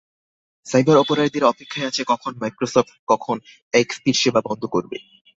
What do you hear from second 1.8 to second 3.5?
আছে কখন মাইক্রোসফট কখন